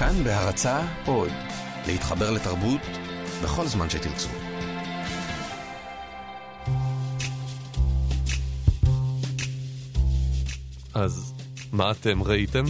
[0.00, 1.30] כאן בהרצה עוד,
[1.86, 2.80] להתחבר לתרבות
[3.42, 4.28] בכל זמן שתרצו.
[10.94, 11.34] אז
[11.72, 12.64] מה אתם ראיתם?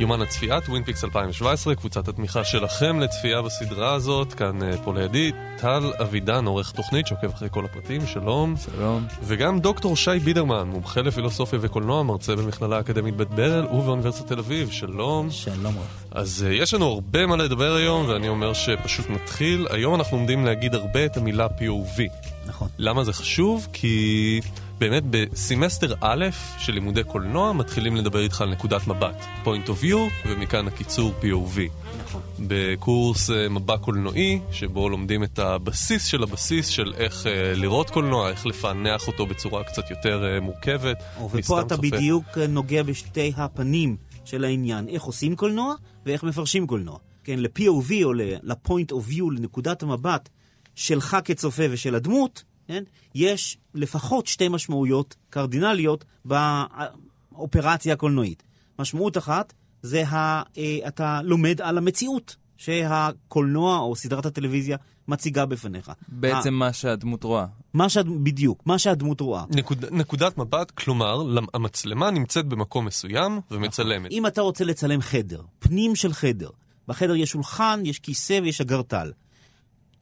[0.00, 5.32] יומן הצפייה, טווין פיקס 2017, קבוצת התמיכה שלכם לצפייה בסדרה הזאת, כאן אה, פה לידי,
[5.58, 8.54] טל אבידן, עורך תוכנית שעוקב אחרי כל הפרטים, שלום.
[8.56, 9.06] שלום.
[9.22, 14.70] וגם דוקטור שי בידרמן, מומחה לפילוסופיה וקולנוע, מרצה במכללה האקדמית בית ברל ובאוניברסיטת תל אביב,
[14.70, 15.30] שלום.
[15.30, 16.04] שלום רב.
[16.10, 19.66] אז אה, יש לנו הרבה מה לדבר היום, ואני אומר שפשוט נתחיל.
[19.70, 22.00] היום אנחנו עומדים להגיד הרבה את המילה POV.
[22.46, 22.68] נכון.
[22.78, 23.66] למה זה חשוב?
[23.72, 24.40] כי
[24.80, 26.26] באמת בסמסטר א'
[26.58, 31.58] של לימודי קולנוע מתחילים לדבר איתך על נקודת מבט, point of view, ומכאן הקיצור POV.
[32.00, 32.20] נכון.
[32.38, 38.30] בקורס uh, מבע קולנועי, שבו לומדים את הבסיס של הבסיס של איך uh, לראות קולנוע,
[38.30, 40.96] איך לפענח אותו בצורה קצת יותר uh, מורכבת.
[41.16, 41.96] ופה מסתם אתה צופה.
[41.96, 45.74] בדיוק אה, נוגע בשתי הפנים של העניין, איך עושים קולנוע
[46.06, 46.98] ואיך מפרשים קולנוע.
[47.24, 50.28] כן, ל-POV או ל-point of view, לנקודת המבט
[50.74, 52.82] שלך כצופה ושל הדמות, כן,
[53.14, 58.42] יש לפחות שתי משמעויות קרדינליות באופרציה הקולנועית.
[58.78, 64.76] משמעות אחת זה ה, אה, אתה לומד על המציאות שהקולנוע או סדרת הטלוויזיה
[65.08, 65.92] מציגה בפניך.
[66.08, 67.46] בעצם מה שהדמות רואה.
[67.74, 68.06] מה שהד...
[68.22, 69.44] בדיוק, מה שהדמות רואה.
[69.50, 74.10] נקוד, נקודת מבט, כלומר, למ- המצלמה נמצאת במקום מסוים ומצלמת.
[74.10, 76.50] אם אתה רוצה לצלם חדר, פנים של חדר,
[76.88, 79.12] בחדר יש שולחן, יש כיסא ויש אגרטל.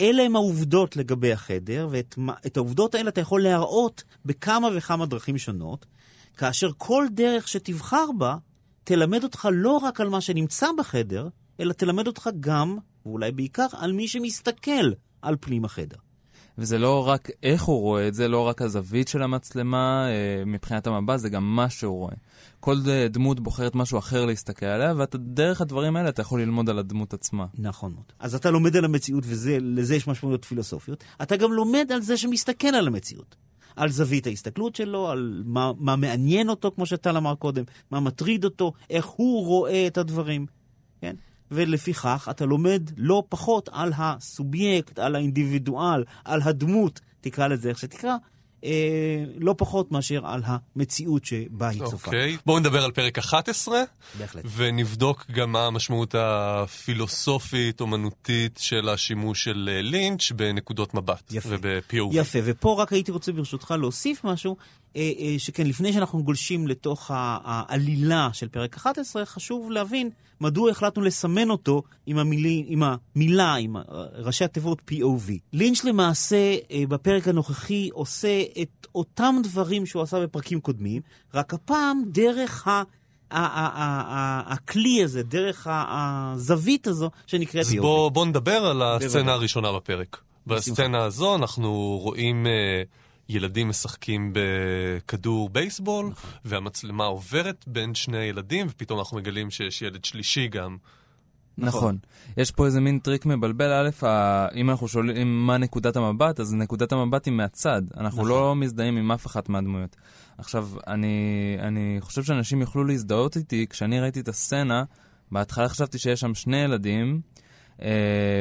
[0.01, 5.87] אלה הם העובדות לגבי החדר, ואת העובדות האלה אתה יכול להראות בכמה וכמה דרכים שונות,
[6.37, 8.37] כאשר כל דרך שתבחר בה
[8.85, 11.29] תלמד אותך לא רק על מה שנמצא בחדר,
[11.61, 15.97] אלא תלמד אותך גם, ואולי בעיקר, על מי שמסתכל על פנים החדר.
[16.59, 20.87] וזה לא רק איך הוא רואה את זה, לא רק הזווית של המצלמה אה, מבחינת
[20.87, 22.15] המבט, זה גם מה שהוא רואה.
[22.61, 22.77] כל
[23.11, 27.47] דמות בוחרת משהו אחר להסתכל עליה, ודרך הדברים האלה אתה יכול ללמוד על הדמות עצמה.
[27.59, 28.13] נכון מאוד.
[28.19, 31.05] אז אתה לומד על המציאות, ולזה יש משמעויות פילוסופיות.
[31.23, 33.37] אתה גם לומד על זה שמסתכל על המציאות.
[33.77, 38.45] על זווית ההסתכלות שלו, על מה, מה מעניין אותו, כמו שטל אמר קודם, מה מטריד
[38.45, 40.47] אותו, איך הוא רואה את הדברים,
[41.01, 41.17] כן?
[41.51, 48.17] ולפיכך אתה לומד לא פחות על הסובייקט, על האינדיבידואל, על הדמות, תקרא לזה איך שתקרא,
[48.65, 52.07] אה, לא פחות מאשר על המציאות שבה היא צופה.
[52.07, 53.83] אוקיי, בואו נדבר על פרק 11,
[54.19, 54.45] בהחלט.
[54.57, 61.33] ונבדוק גם מה המשמעות הפילוסופית, אומנותית של השימוש של אה, לינץ' בנקודות מבט.
[61.33, 61.49] יפה.
[61.53, 62.11] וב-POV.
[62.13, 64.57] יפה, ופה רק הייתי רוצה ברשותך להוסיף משהו,
[65.39, 70.11] שכן לפני שאנחנו גולשים לתוך העלילה של פרק 11, חשוב להבין
[70.41, 73.77] מדוע החלטנו לסמן אותו עם, המילי, עם המילה, עם
[74.15, 75.33] ראשי התיבות POV.
[75.53, 81.03] לינץ' למעשה אה, בפרק הנוכחי עושה את אותם דברים שהוא עשה בפרקים קודמים,
[81.35, 82.83] רק הפעם דרך ה...
[83.31, 87.75] הכלי הזה, דרך הזווית הזו שנקראת אז.
[87.75, 89.33] בואו בוא נדבר על הסצנה.
[89.33, 90.17] הראשונה בפרק.
[90.47, 92.83] בסצנה הזו אנחנו רואים אה,
[93.29, 96.31] ילדים משחקים בכדור בייסבול, נכון.
[96.45, 100.77] והמצלמה עוברת בין שני הילדים, ופתאום אנחנו מגלים שיש ילד שלישי גם.
[101.59, 101.99] נכון.
[102.37, 103.73] יש פה איזה מין טריק מבלבל.
[103.73, 107.83] א', ה- אם אנחנו שואלים מה נקודת המבט, אז נקודת המבט היא מהצד.
[107.97, 108.29] אנחנו נכון.
[108.29, 109.97] לא מזדהים עם אף אחת מהדמויות.
[110.39, 111.17] עכשיו, אני,
[111.61, 113.67] אני חושב שאנשים יוכלו להזדהות איתי.
[113.71, 114.85] כשאני ראיתי את הסצנה,
[115.33, 117.21] בהתחלה חשבתי שיש שם שני ילדים,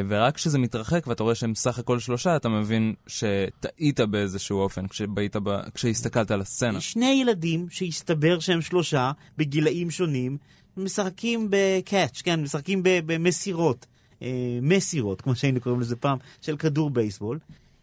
[0.07, 5.35] ורק כשזה מתרחק ואתה רואה שהם סך הכל שלושה, אתה מבין שטעית באיזשהו אופן כשבהית
[5.35, 5.59] ב...
[5.73, 6.81] כשהסתכלת על הסצנה.
[6.81, 10.37] שני ילדים שהסתבר שהם שלושה, בגילאים שונים,
[10.77, 13.85] משחקים ב catch, כן, משחקים במסירות,
[14.21, 17.39] אה, מסירות, כמו שהיינו קוראים לזה פעם, של כדור בייסבול,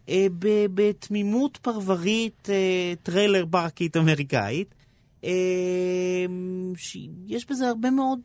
[0.09, 0.27] אה,
[0.73, 4.75] בתמימות פרברית, אה, טריילר פארקית אמריקאית.
[5.23, 6.25] אה,
[6.77, 8.19] שיש בזה הרבה מאוד...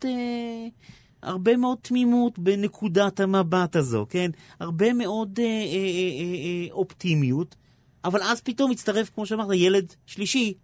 [1.23, 4.31] הרבה מאוד תמימות בנקודת המבט הזו, כן?
[4.61, 7.57] הרבה מאוד אה, אה, אה, אה, אופטימיות,
[8.05, 10.55] אבל אז פתאום מצטרף, כמו שאמרת, ילד שלישי,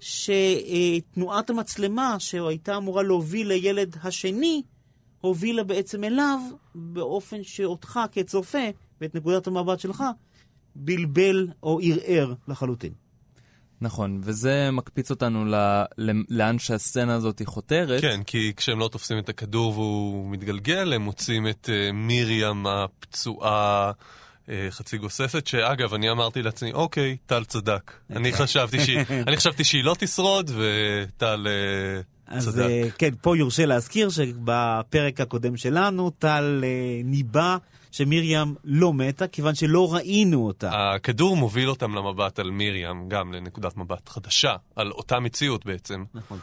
[0.00, 4.62] שתנועת המצלמה שהייתה אמורה להוביל לילד השני,
[5.20, 6.40] הובילה בעצם אליו
[6.74, 8.68] באופן שאותך כצופה,
[9.00, 10.04] ואת נקודת המבט שלך,
[10.74, 13.03] בלבל או ערער לחלוטין.
[13.84, 15.54] נכון, וזה מקפיץ אותנו ל...
[16.30, 18.00] לאן שהסצנה הזאת היא חותרת.
[18.00, 23.92] כן, כי כשהם לא תופסים את הכדור והוא מתגלגל, הם מוצאים את אה, מרים הפצועה.
[24.48, 27.92] אה, חצי גוססת, שאגב, אני אמרתי לעצמי, אוקיי, טל צדק.
[28.10, 32.94] אני חשבתי שהיא, אני חשבתי שהיא לא תשרוד, וטל אה, אז צדק.
[32.98, 36.64] כן, פה יורשה להזכיר שבפרק הקודם שלנו, טל
[37.04, 37.56] ניבא
[37.94, 40.94] שמרים לא מתה, כיוון שלא ראינו אותה.
[40.94, 46.04] הכדור מוביל אותם למבט על מרים, גם לנקודת מבט חדשה, על אותה מציאות בעצם.
[46.14, 46.38] נכון.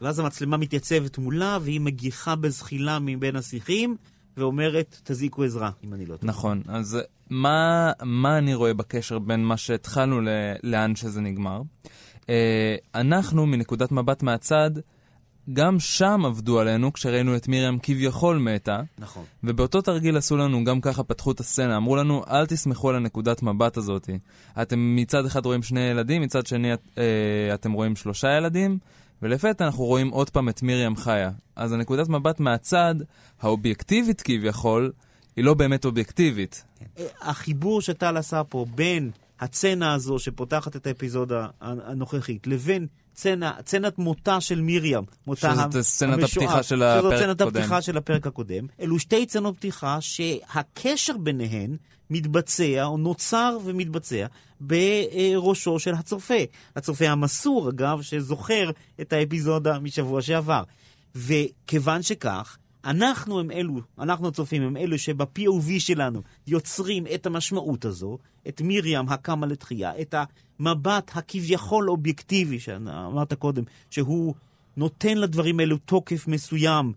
[0.00, 3.96] ואז המצלמה מתייצבת מולה, והיא מגיחה בזחילה מבין השיחים,
[4.36, 6.28] ואומרת, תזעיקו עזרה, אם אני לא טועה.
[6.28, 6.98] נכון, אז
[7.30, 10.28] מה, מה אני רואה בקשר בין מה שהתחלנו ל,
[10.62, 11.62] לאן שזה נגמר?
[12.28, 14.70] אה, אנחנו, מנקודת מבט מהצד,
[15.52, 18.80] גם שם עבדו עלינו כשראינו את מרים כביכול מתה.
[18.98, 19.24] נכון.
[19.44, 23.42] ובאותו תרגיל עשו לנו, גם ככה פתחו את הסצנה, אמרו לנו, אל תסמכו על הנקודת
[23.42, 24.10] מבט הזאת.
[24.62, 28.78] אתם מצד אחד רואים שני ילדים, מצד שני אה, אתם רואים שלושה ילדים,
[29.22, 31.30] ולפתע אנחנו רואים עוד פעם את מרים חיה.
[31.56, 32.94] אז הנקודת מבט מהצד,
[33.40, 34.92] האובייקטיבית כביכול,
[35.36, 36.64] היא לא באמת אובייקטיבית.
[36.98, 44.40] אה, החיבור שטל עשה פה בין הצצנה הזו שפותחת את האפיזודה הנוכחית לבין צצנת מותה
[44.40, 47.56] של מרים, מותה שזאת סצנת המשוער, הפתיחה של הפרק שזאת סצנת הקודם.
[47.56, 48.66] הפתיחה של הפרק הקודם.
[48.80, 51.76] אלו שתי צצנות פתיחה שהקשר ביניהן
[52.10, 54.26] מתבצע, או נוצר ומתבצע,
[54.60, 56.34] בראשו של הצופה.
[56.76, 58.70] הצופה המסור, אגב, שזוכר
[59.00, 60.62] את האפיזודה משבוע שעבר.
[61.14, 68.18] וכיוון שכך, אנחנו הם אלו, אנחנו הצופים הם אלו שב-POV שלנו יוצרים את המשמעות הזו,
[68.48, 70.14] את מרים הקמה לתחייה, את
[70.60, 74.34] המבט הכביכול אובייקטיבי שאמרת קודם, שהוא
[74.76, 76.92] נותן לדברים האלו תוקף מסוים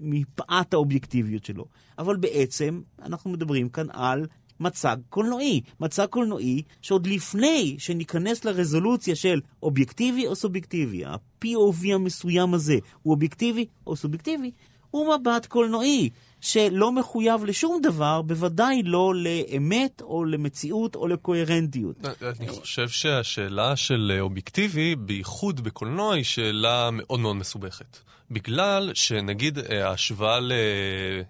[0.00, 1.64] מפאת האובייקטיביות שלו.
[1.98, 4.26] אבל בעצם אנחנו מדברים כאן על
[4.60, 5.60] מצג קולנועי.
[5.80, 13.66] מצג קולנועי שעוד לפני שניכנס לרזולוציה של אובייקטיבי או סובייקטיבי, ה-POV המסוים הזה הוא אובייקטיבי
[13.86, 14.50] או סובייקטיבי,
[14.92, 16.10] הוא מבט קולנועי,
[16.40, 21.96] שלא מחויב לשום דבר, בוודאי לא לאמת או למציאות או לקוהרנטיות.
[22.40, 27.98] אני חושב שהשאלה של אובייקטיבי, בייחוד בקולנוע, היא שאלה מאוד מאוד מסובכת.
[28.30, 30.38] בגלל שנגיד אה, ההשוואה.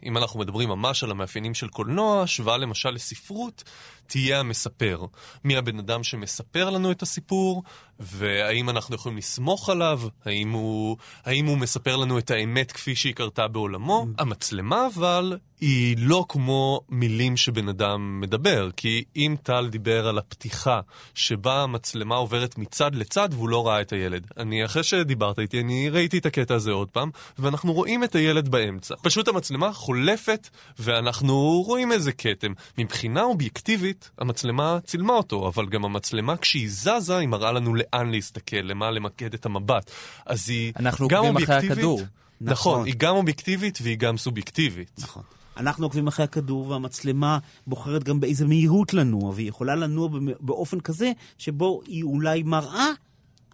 [0.04, 3.64] אם אנחנו מדברים ממש על המאפיינים של קולנוע, השוואה למשל לספרות,
[4.12, 5.04] תהיה המספר.
[5.44, 7.62] מי הבן אדם שמספר לנו את הסיפור,
[8.00, 13.14] והאם אנחנו יכולים לסמוך עליו, האם הוא, האם הוא מספר לנו את האמת כפי שהיא
[13.14, 14.06] קרתה בעולמו.
[14.18, 20.80] המצלמה אבל היא לא כמו מילים שבן אדם מדבר, כי אם טל דיבר על הפתיחה
[21.14, 24.26] שבה המצלמה עוברת מצד לצד והוא לא ראה את הילד.
[24.36, 28.48] אני, אחרי שדיברת איתי, אני ראיתי את הקטע הזה עוד פעם, ואנחנו רואים את הילד
[28.48, 28.94] באמצע.
[29.02, 30.48] פשוט המצלמה חולפת,
[30.78, 32.52] ואנחנו רואים איזה כתם.
[32.78, 38.56] מבחינה אובייקטיבית, המצלמה צילמה אותו, אבל גם המצלמה כשהיא זזה, היא מראה לנו לאן להסתכל,
[38.56, 39.90] למה למקד את המבט.
[40.26, 41.78] אז היא אנחנו גם עוקבים אחרי אובייקטיבית...
[41.78, 42.00] הכדור.
[42.40, 42.86] נכון, נכון.
[42.86, 44.90] היא גם אובייקטיבית והיא גם סובייקטיבית.
[44.98, 45.22] נכון.
[45.56, 50.08] אנחנו עוקבים אחרי הכדור, והמצלמה בוחרת גם באיזה מהירות לנוע, והיא יכולה לנוע
[50.40, 52.86] באופן כזה שבו היא אולי מראה,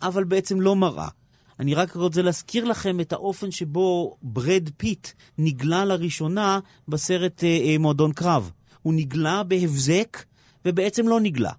[0.02, 1.08] אבל בעצם לא מראה.
[1.60, 5.08] אני רק רוצה להזכיר לכם את האופן שבו ברד פיט
[5.38, 6.58] נגלה לראשונה
[6.88, 8.50] בסרט אה, אה, מועדון קרב.
[8.82, 10.24] הוא נגלה בהבזק,
[10.64, 11.52] ובעצם לא נגלה.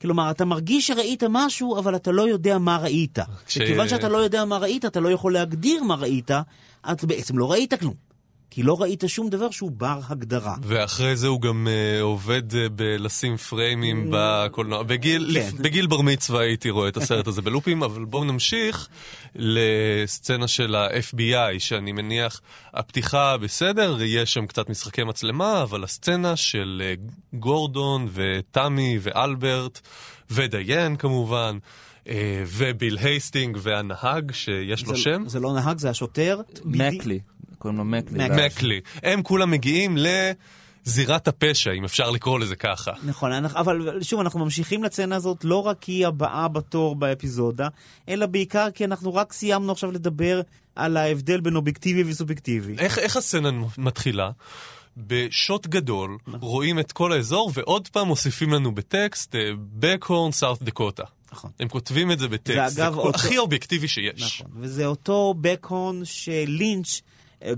[0.00, 3.18] כלומר, אתה מרגיש שראית משהו, אבל אתה לא יודע מה ראית.
[3.46, 6.30] כש- וכיוון שאתה לא יודע מה ראית, אתה לא יכול להגדיר מה ראית,
[6.92, 7.94] אתה בעצם לא ראית כלום.
[8.50, 10.54] כי לא ראית שום דבר שהוא בר הגדרה.
[10.62, 14.82] ואחרי זה הוא גם uh, עובד uh, בלשים פריימים בקולנוע.
[14.82, 15.32] בגיל, כן.
[15.40, 18.88] לפ, בגיל בר מצווה הייתי רואה את הסרט הזה בלופים, אבל בואו נמשיך
[19.34, 22.40] לסצנה של ה-FBI, שאני מניח,
[22.74, 29.80] הפתיחה בסדר, יש שם קצת משחקי מצלמה, אבל הסצנה של uh, גורדון ותמי ואלברט
[30.30, 31.58] ודיין כמובן.
[32.46, 35.22] וביל הייסטינג והנהג שיש לו זה- שם.
[35.26, 36.40] זה לא נהג, זה השוטר.
[36.64, 37.18] בדי- מקלי,
[37.58, 38.46] קוראים לו מקלי.
[38.46, 38.80] מקלי.
[39.02, 39.96] הם כולם מגיעים
[40.86, 42.90] לזירת הפשע, אם אפשר לקרוא לזה ככה.
[43.04, 47.68] נכון, אנחנו- אבל שוב, אנחנו ממשיכים לצנה הזאת לא רק כי היא הבאה בתור באפיזודה,
[48.08, 50.40] אלא בעיקר כי אנחנו רק סיימנו עכשיו לדבר
[50.76, 52.74] על ההבדל בין אובייקטיבי וסובייקטיבי.
[52.78, 54.30] איך, איך הסצנה מתחילה?
[54.96, 61.02] בשוט גדול, רואים את כל האזור, ועוד פעם מוסיפים לנו בטקסט, בקהורן, סארט דקוטה.
[61.32, 61.50] נכון.
[61.60, 64.42] הם כותבים את זה בטקסט, זה ואגב, כל- אותו- הכי אובייקטיבי שיש.
[64.42, 64.52] נכון.
[64.60, 67.00] וזה אותו בקהון שלינץ',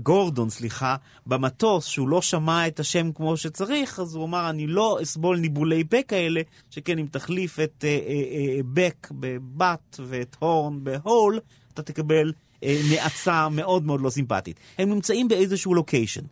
[0.03, 0.95] גורדון, סליחה,
[1.25, 5.83] במטוס, שהוא לא שמע את השם כמו שצריך, אז הוא אמר, אני לא אסבול ניבולי
[5.83, 11.39] פה כאלה, שכן אם תחליף את אה, אה, אה, בק בבת ואת הורן בהול,
[11.73, 12.31] אתה תקבל
[12.63, 14.59] אה, נאצה מאוד מאוד לא סימפטית.
[14.77, 16.23] הם נמצאים באיזשהו לוקיישן.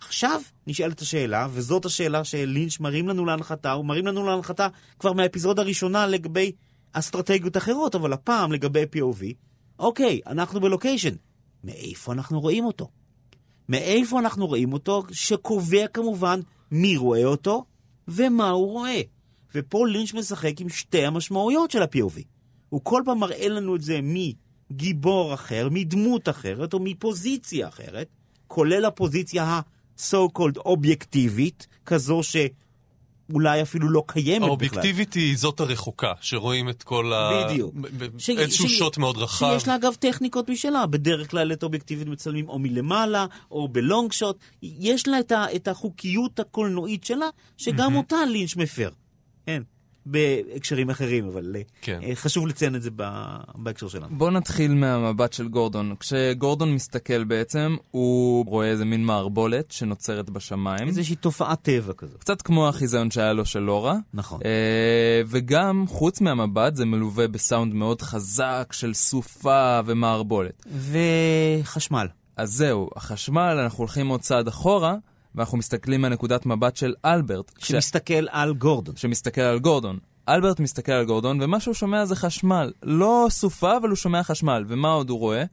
[0.00, 5.62] עכשיו נשאלת השאלה, וזאת השאלה שלינץ' מרים לנו להנחתה, הוא מרים לנו להנחתה כבר מהאפיזודה
[5.62, 6.52] הראשונה לגבי
[6.92, 9.24] אסטרטגיות אחרות, אבל הפעם לגבי POV.
[9.78, 11.14] אוקיי, אנחנו בלוקיישן.
[11.64, 12.88] מאיפה אנחנו רואים אותו?
[13.68, 16.40] מאיפה אנחנו רואים אותו, שקובע כמובן
[16.70, 17.64] מי רואה אותו
[18.08, 19.00] ומה הוא רואה.
[19.54, 22.20] ופה לינץ' משחק עם שתי המשמעויות של ה-POV.
[22.68, 28.08] הוא כל פעם מראה לנו את זה מגיבור אחר, מדמות אחרת או מפוזיציה אחרת,
[28.46, 29.60] כולל הפוזיציה
[29.98, 32.22] so called אובייקטיבית, כזו
[33.32, 34.48] שאולי אפילו לא קיימת בכלל.
[34.48, 37.44] האובייקטיבית היא זאת הרחוקה, שרואים את כל ה...
[37.44, 37.74] בדיוק.
[38.18, 39.50] ש- איזשהו ש- שוט מאוד רחב.
[39.52, 44.36] שיש לה אגב טכניקות משלה, בדרך כלל את אובייקטיבית מצלמים או מלמעלה או בלונג שוט,
[44.62, 47.26] יש לה את, ה, את החוקיות הקולנועית שלה,
[47.56, 48.88] שגם אותה לינץ' מפר.
[49.46, 49.62] כן,
[50.06, 51.98] בהקשרים אחרים, אבל כן.
[52.02, 52.14] כן.
[52.14, 54.06] חשוב לציין את זה ב- בהקשר שלנו.
[54.10, 55.94] בוא נתחיל מהמבט של גורדון.
[56.00, 60.88] כשגורדון מסתכל בעצם, הוא רואה איזה מין מערבולת שנוצרת בשמיים.
[60.88, 62.20] איזושהי תופעת טבע כזאת.
[62.20, 63.96] קצת כמו החיזיון שהיה לו של לורה.
[64.14, 64.40] נכון.
[64.44, 70.66] אה, וגם, חוץ מהמבט, זה מלווה בסאונד מאוד חזק של סופה ומערבולת.
[71.62, 72.06] וחשמל.
[72.36, 74.94] אז זהו, החשמל, אנחנו הולכים עוד צעד אחורה,
[75.34, 77.52] ואנחנו מסתכלים מהנקודת מבט של אלברט.
[77.58, 78.96] שמסתכל על גורדון.
[78.96, 79.98] שמסתכל על גורדון.
[80.28, 82.72] אלברט מסתכל על גורדון, ומה שהוא שומע זה חשמל.
[82.82, 84.64] לא סופה, אבל הוא שומע חשמל.
[84.68, 85.44] ומה עוד הוא רואה?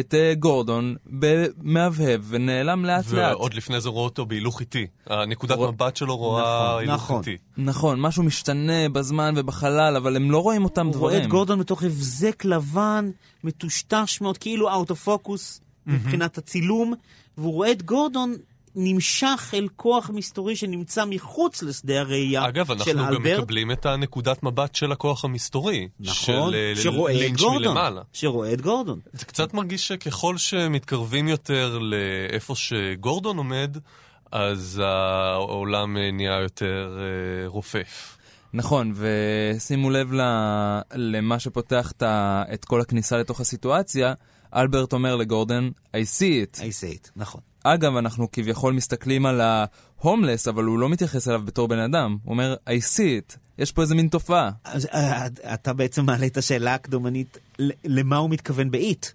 [0.00, 3.34] את uh, גורדון במהבהב ונעלם לאט לאט.
[3.36, 4.86] ועוד לפני זה רואה אותו בהילוך איטי.
[5.06, 7.18] הנקודת רוא- מבט שלו רואה נכון, הילוך נכון.
[7.18, 7.36] איטי.
[7.56, 11.24] נכון, משהו משתנה בזמן ובחלל, אבל הם לא רואים אותם הוא רואה דברים.
[11.24, 13.10] את גורדון מתוך הבזק לבן,
[13.44, 16.94] מטושטש מאוד, כאילו out of focus מבחינת הצילום,
[17.38, 18.34] והוא רואה את גורדון
[18.74, 23.38] נמשך אל כוח מסתורי שנמצא מחוץ לשדה הראייה אגב, של אנחנו גם אלברט.
[23.38, 25.88] מקבלים את הנקודת מבט של הכוח המסתורי.
[26.00, 27.62] נכון, של אה, שרואה את גורדון.
[27.62, 28.02] מלמעלה.
[28.12, 29.00] שרואה את גורדון.
[29.12, 33.76] זה קצת מרגיש שככל שמתקרבים יותר לאיפה שגורדון עומד,
[34.32, 38.18] אז העולם אה, נהיה יותר אה, רופף.
[38.54, 40.20] נכון, ושימו לב ל...
[40.94, 44.14] למה שפותח את, כל הכניסה לתוך הסיטואציה.
[44.54, 46.58] אלברט אומר לגורדון, I see it.
[46.58, 47.40] I say it, נכון.
[47.64, 52.16] אגב, אנחנו כביכול מסתכלים על ההומלס, אבל הוא לא מתייחס אליו בתור בן אדם.
[52.22, 53.36] הוא אומר, I see it.
[53.58, 54.50] יש פה איזה מין תופעה.
[54.64, 57.38] אז אה, אתה בעצם מעלה את השאלה הקדומנית,
[57.84, 59.06] למה הוא מתכוון ב-it?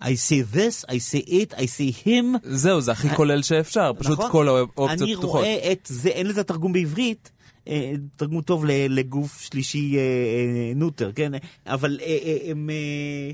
[0.00, 2.38] I see this, I see it, I see him.
[2.42, 3.92] זהו, זה הכי כולל שאפשר.
[3.98, 4.30] פשוט נכון?
[4.30, 5.40] כל האופציות אני פתוחות.
[5.40, 7.30] רואה את זה, אין לזה תרגום בעברית,
[7.68, 11.32] אה, תרגום טוב לגוף שלישי אה, אה, נוטר, כן?
[11.66, 12.70] אבל אה, אה, הם...
[12.70, 13.30] אה,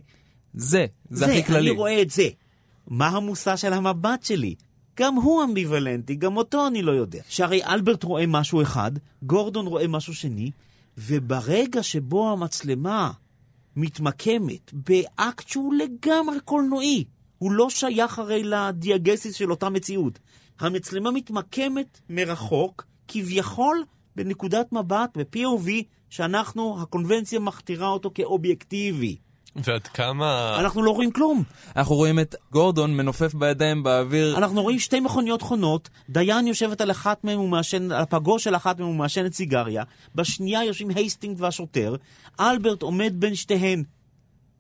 [0.55, 1.71] זה, זה הכי כללי.
[1.71, 2.29] אני רואה את זה.
[2.87, 4.55] מה המושא של המבט שלי?
[4.97, 7.23] גם הוא אמביוולנטי, גם אותו אני לא יודע.
[7.29, 10.51] שהרי אלברט רואה משהו אחד, גורדון רואה משהו שני,
[10.99, 13.11] וברגע שבו המצלמה
[13.77, 17.05] מתמקמת באקט שהוא לגמרי קולנועי,
[17.39, 20.19] הוא לא שייך הרי לדיאגסיס של אותה מציאות.
[20.61, 23.85] המצלמה מתמקמת מרחוק, כביכול
[24.17, 25.69] בנקודת מבט, ב-POV,
[26.11, 29.17] שאנחנו, הקונבנציה מכתירה אותו כאובייקטיבי.
[29.57, 30.57] ועד כמה...
[30.61, 31.43] אנחנו לא רואים כלום.
[31.77, 34.39] אנחנו רואים את גורדון מנופף בידיים באוויר.
[34.39, 38.79] אנחנו רואים שתי מכוניות חונות, דיין יושבת על אחת מהן ומעשן, על הפגו של אחת
[38.79, 39.83] מהן ומעשנת סיגריה,
[40.15, 41.97] בשנייה יושבים הייסטינג והשוטר,
[42.41, 43.83] אלברט עומד בין שתיהן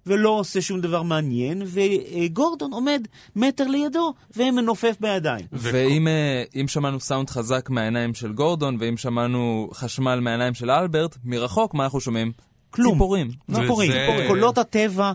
[0.07, 5.47] ולא עושה שום דבר מעניין, וגורדון עומד מטר לידו ומנופף בידיים.
[5.53, 11.17] ואם אה, אם שמענו סאונד חזק מהעיניים של גורדון, ואם שמענו חשמל מהעיניים של אלברט,
[11.25, 12.33] מרחוק, מה אנחנו שומעים?
[12.73, 12.93] כלום.
[12.93, 13.31] ציפורים.
[13.55, 15.12] ציפורים, וזה- ציפורים, קולות הטבע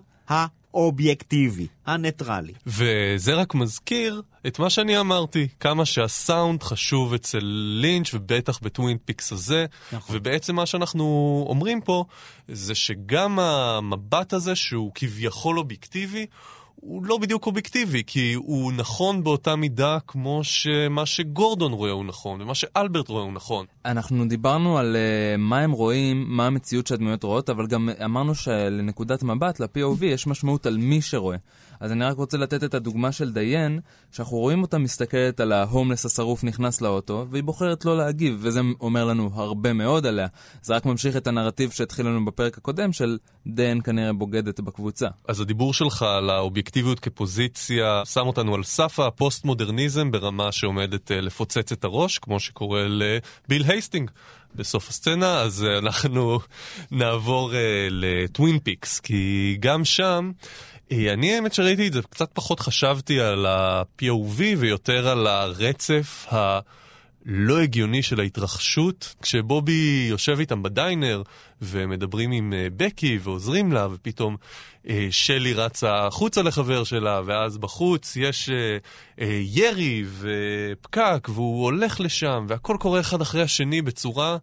[0.73, 2.53] האובייקטיבי, הניטרלי.
[2.67, 7.39] וזה רק מזכיר את מה שאני אמרתי, כמה שהסאונד חשוב אצל
[7.81, 9.65] לינץ' ובטח בטווין פיקס הזה.
[9.91, 10.15] נכון.
[10.15, 11.05] ובעצם מה שאנחנו
[11.49, 12.05] אומרים פה,
[12.47, 16.25] זה שגם המבט הזה, שהוא כביכול אובייקטיבי,
[16.81, 22.41] הוא לא בדיוק אובייקטיבי, כי הוא נכון באותה מידה כמו שמה שגורדון רואה הוא נכון,
[22.41, 23.65] ומה שאלברט רואה הוא נכון.
[23.85, 29.23] אנחנו דיברנו על uh, מה הם רואים, מה המציאות שהדמויות רואות, אבל גם אמרנו שלנקודת
[29.23, 31.37] מבט, ל-POV, יש משמעות על מי שרואה.
[31.79, 33.79] אז אני רק רוצה לתת את הדוגמה של דיין,
[34.11, 39.05] שאנחנו רואים אותה מסתכלת על ההומלס השרוף נכנס לאוטו, והיא בוחרת לא להגיב, וזה אומר
[39.05, 40.27] לנו הרבה מאוד עליה.
[40.61, 43.17] זה רק ממשיך את הנרטיב שהתחיל לנו בפרק הקודם, של
[43.47, 45.07] דיין כנראה בוגדת בקבוצה.
[45.27, 46.66] אז הדיבור שלך על האובייקטיביות
[47.01, 53.63] כפוזיציה שם אותנו על סף הפוסט-מודרניזם ברמה שעומדת אה, לפוצץ את הראש, כמו שקורה לביל
[53.67, 54.11] הייסטינג
[54.55, 56.39] בסוף הסצנה, אז אה, אנחנו
[56.91, 60.31] נעבור אה, לטווין פיקס, כי גם שם...
[60.91, 66.59] אני האמת שראיתי את זה, קצת פחות חשבתי על ה-POV ויותר על הרצף ה...
[67.29, 71.21] לא הגיוני של ההתרחשות, כשבובי יושב איתם ב diner
[71.61, 74.35] ומדברים עם אה, בקי ועוזרים לה, ופתאום
[74.89, 78.49] אה, שלי רצה החוצה לחבר שלה, ואז בחוץ יש
[79.19, 84.37] אה, ירי ופקק, והוא הולך לשם, והכל קורה אחד אחרי השני בצורה...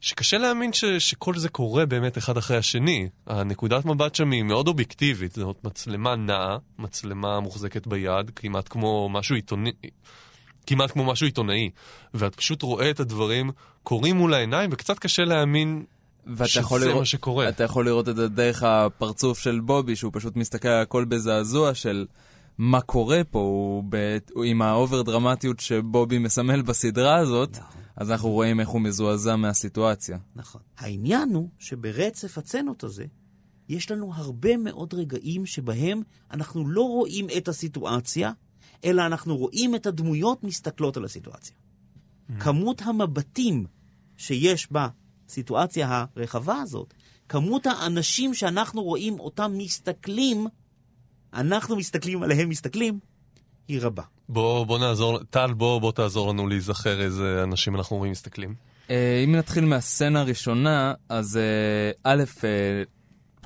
[0.00, 3.08] שקשה להאמין ש, שכל זה קורה באמת אחד אחרי השני.
[3.26, 9.34] הנקודת מבט שם היא מאוד אובייקטיבית, זאת מצלמה נעה, מצלמה מוחזקת ביד, כמעט כמו משהו
[9.34, 9.72] עיתוני,
[10.66, 11.70] כמעט כמו משהו עיתונאי.
[12.14, 13.50] ואת פשוט רואה את הדברים
[13.82, 15.84] קורים מול העיניים, וקצת קשה להאמין
[16.44, 17.48] שזה יכול מה לראות, שקורה.
[17.48, 21.74] אתה יכול לראות את זה דרך הפרצוף של בובי, שהוא פשוט מסתכל על הכל בזעזוע
[21.74, 22.06] של
[22.58, 24.18] מה קורה פה, הוא ב...
[24.34, 27.82] הוא עם ה over דרמטיות שבובי מסמל בסדרה הזאת, נכון.
[27.96, 30.18] אז אנחנו רואים איך הוא מזועזע מהסיטואציה.
[30.36, 30.60] נכון.
[30.78, 33.04] העניין הוא שברצף הסצנות הזה,
[33.68, 38.32] יש לנו הרבה מאוד רגעים שבהם אנחנו לא רואים את הסיטואציה,
[38.84, 41.56] אלא אנחנו רואים את הדמויות מסתכלות על הסיטואציה.
[42.40, 43.66] כמות המבטים
[44.16, 44.72] שיש
[45.28, 46.94] בסיטואציה הרחבה הזאת,
[47.28, 50.46] כמות האנשים שאנחנו רואים אותם מסתכלים,
[51.34, 52.98] אנחנו מסתכלים עליהם מסתכלים,
[53.68, 54.02] היא רבה.
[54.28, 58.54] בוא, בוא נעזור, טל, בוא, בוא תעזור לנו להיזכר איזה אנשים אנחנו רואים מסתכלים.
[58.90, 62.82] אה, אם נתחיל מהסצנה הראשונה, אז אה, א', אה,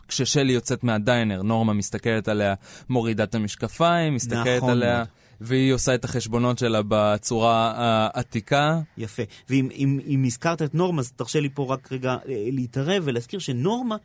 [0.09, 2.55] כששלי יוצאת מהדיינר, נורמה מסתכלת עליה,
[2.89, 5.09] מורידה את המשקפיים, מסתכלת נכון עליה, מאוד.
[5.44, 8.80] והיא עושה את החשבונות שלה בצורה העתיקה.
[8.99, 9.22] יפה.
[9.49, 12.16] ואם אם, אם הזכרת את נורמה, אז תרשה לי פה רק רגע אה,
[12.52, 13.96] להתערב ולהזכיר שנורמה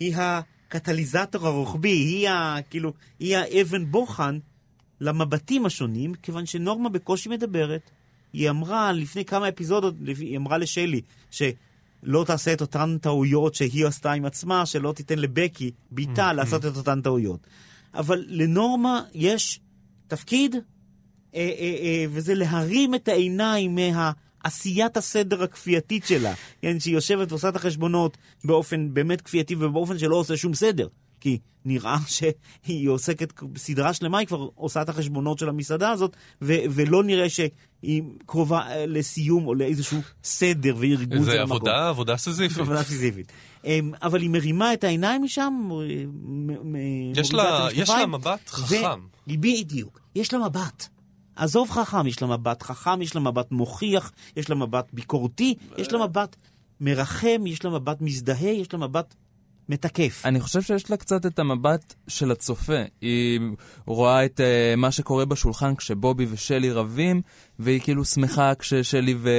[0.00, 4.38] היא הקטליזטור הרוחבי, היא, ה, כאילו, היא האבן בוחן
[5.00, 7.90] למבטים השונים, כיוון שנורמה בקושי מדברת.
[8.32, 14.12] היא אמרה לפני כמה אפיזודות, היא אמרה לשלי, שלא תעשה את אותן טעויות שהיא עשתה
[14.12, 17.40] עם עצמה, שלא תיתן לבקי, בתה, לעשות את אותן טעויות.
[17.94, 19.60] אבל לנורמה יש
[20.06, 20.73] תפקיד, אה, אה, אה,
[22.10, 23.78] וזה להרים את העיניים
[24.44, 26.34] מעשיית הסדר הכפייתית שלה.
[26.62, 30.88] כן, שהיא יושבת ועושה את החשבונות באופן באמת כפייתי ובאופן שלא עושה שום סדר.
[31.20, 31.96] כי נראה
[32.64, 37.28] שהיא עוסקת, בסדרה שלמה היא כבר עושה את החשבונות של המסעדה הזאת, ו- ולא נראה
[37.28, 41.56] שהיא קרובה אה, לסיום או לאיזשהו סדר וארגון של זה המקום.
[41.56, 42.58] עבודה, עבודה סיזיפית.
[42.58, 43.32] עבודה סיזיפית.
[43.64, 49.00] אמ, אבל היא מרימה את העיניים משם, אה, יש לה, יש לה מבט חכם.
[49.26, 50.00] בדיוק.
[50.16, 50.88] יש לה מבט.
[51.36, 55.92] עזוב חכם, יש לה מבט חכם, יש לה מבט מוכיח, יש לה מבט ביקורתי, יש
[55.92, 56.36] לה מבט
[56.80, 59.14] מרחם, יש לה מבט מזדהה, יש לה מבט
[59.68, 60.22] מתקף.
[60.24, 62.82] אני חושב שיש לה קצת את המבט של הצופה.
[63.00, 63.40] היא
[63.86, 67.22] רואה את uh, מה שקורה בשולחן כשבובי ושלי רבים,
[67.58, 69.30] והיא כאילו שמחה כששלי, ו...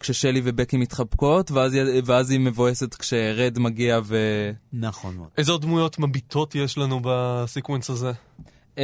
[0.00, 1.72] כששלי ובקי מתחבקות, ואז,
[2.04, 4.16] ואז היא מבואסת כשרד מגיע ו...
[4.72, 5.28] נכון מאוד.
[5.38, 8.12] איזה עוד דמויות מביטות יש לנו בסקוונס הזה?
[8.76, 8.78] Uh,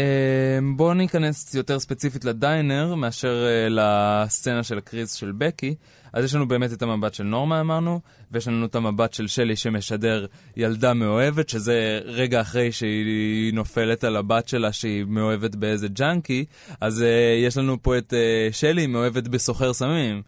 [0.76, 5.74] בואו ניכנס יותר ספציפית לדיינר מאשר uh, לסצנה של הקריז של בקי.
[6.12, 8.00] אז יש לנו באמת את המבט של נורמה אמרנו,
[8.30, 10.26] ויש לנו את המבט של שלי שמשדר
[10.56, 16.44] ילדה מאוהבת, שזה רגע אחרי שהיא נופלת על הבת שלה שהיא מאוהבת באיזה ג'אנקי,
[16.80, 20.22] אז uh, יש לנו פה את uh, שלי מאוהבת בסוחר סמים.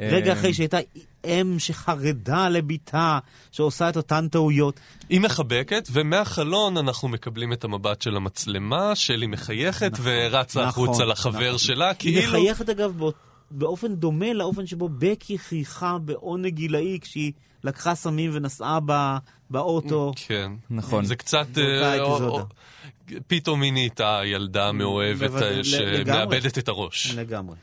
[0.00, 0.78] רגע אה, אחרי שהייתה
[1.24, 3.18] אם שחרדה לביתה,
[3.52, 4.80] שעושה את אותן טעויות.
[5.08, 11.46] היא מחבקת, ומהחלון אנחנו מקבלים את המבט של המצלמה, שלי מחייכת ורצה נכון, החוצה לחבר
[11.46, 11.58] נכון.
[11.58, 12.28] שלה, היא כאילו...
[12.28, 13.14] מחייכת אגב באות-
[13.50, 17.32] באופן דומה לאופן שבו בקי חייכה בעונג גילאי כשהיא
[17.64, 19.16] לקחה סמים ונסעה ב-
[19.50, 20.12] באוטו.
[20.16, 20.52] כן.
[20.70, 21.04] נכון.
[21.04, 21.46] זה קצת...
[21.58, 21.98] אה,
[23.26, 25.64] פתאום היא נהייתה ילדה מאוהבת אה.
[25.64, 27.14] שמאבדת את הראש.
[27.14, 27.56] לגמרי.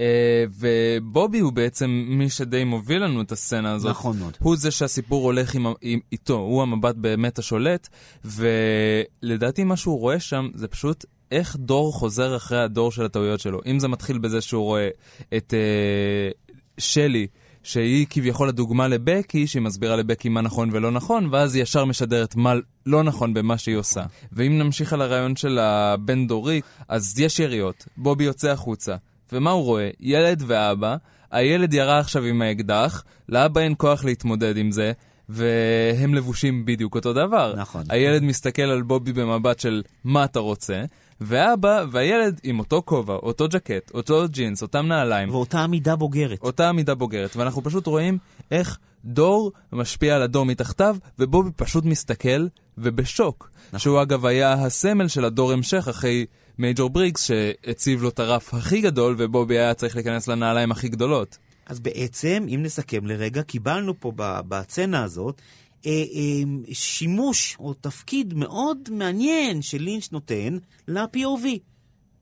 [0.00, 3.90] אה, ובובי הוא בעצם מי שדי מוביל לנו את הסצנה הזאת.
[3.90, 4.36] נכון מאוד.
[4.38, 7.88] הוא זה שהסיפור הולך עם, עם, איתו, הוא המבט באמת השולט,
[8.24, 13.60] ולדעתי מה שהוא רואה שם זה פשוט איך דור חוזר אחרי הדור של הטעויות שלו.
[13.66, 14.88] אם זה מתחיל בזה שהוא רואה
[15.36, 16.30] את אה,
[16.78, 17.26] שלי,
[17.62, 22.36] שהיא כביכול הדוגמה לבקי, שהיא מסבירה לבקי מה נכון ולא נכון, ואז היא ישר משדרת
[22.36, 22.54] מה
[22.86, 24.02] לא נכון במה שהיא עושה.
[24.32, 28.96] ואם נמשיך על הרעיון של הבן דורי, אז יש יריות, בובי יוצא החוצה,
[29.32, 29.90] ומה הוא רואה?
[30.00, 30.96] ילד ואבא,
[31.30, 34.92] הילד ירה עכשיו עם האקדח, לאבא אין כוח להתמודד עם זה,
[35.28, 37.54] והם לבושים בדיוק אותו דבר.
[37.56, 37.82] נכון.
[37.88, 40.84] הילד מסתכל על בובי במבט של מה אתה רוצה,
[41.20, 46.38] ואבא והילד עם אותו כובע, אותו ג'קט, אותו ג'ינס, אותם נעליים, ואותה עמידה בוגרת.
[46.42, 48.18] אותה עמידה בוגרת, ואנחנו פשוט רואים
[48.50, 52.46] איך דור משפיע על הדור מתחתיו, ובובי פשוט מסתכל
[52.78, 53.50] ובשוק.
[53.76, 56.26] שהוא אגב היה הסמל של הדור המשך אחרי
[56.58, 61.38] מייג'ור בריגס, שהציב לו את הרף הכי גדול, ובובי היה צריך להיכנס לנעליים הכי גדולות.
[61.66, 65.40] אז בעצם, אם נסכם לרגע, קיבלנו פה ב- בסצנה הזאת
[65.86, 71.46] אה, אה, שימוש או תפקיד מאוד מעניין שלינץ' נותן ל-POV.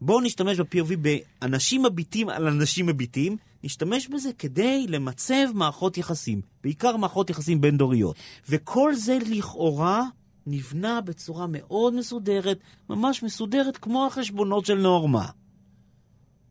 [0.01, 6.97] בואו נשתמש ב-POV באנשים מביטים על אנשים מביטים, נשתמש בזה כדי למצב מערכות יחסים, בעיקר
[6.97, 8.17] מערכות יחסים בין-דוריות.
[8.49, 10.03] וכל זה לכאורה
[10.47, 12.59] נבנה בצורה מאוד מסודרת,
[12.91, 15.27] ממש מסודרת כמו החשבונות של נורמה.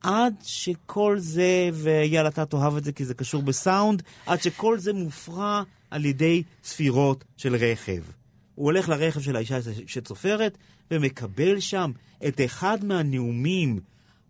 [0.02, 4.94] עד שכל זה, ויאללה, אתה תאהב את זה כי זה קשור בסאונד, עד שכל זה
[4.94, 8.02] מופרע על ידי צפירות של רכב.
[8.56, 10.58] הוא הולך לרכב של האישה שצופרת,
[10.92, 11.92] ומקבל שם
[12.28, 13.80] את אחד מהנאומים